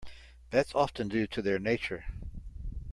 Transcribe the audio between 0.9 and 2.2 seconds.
due to their nature.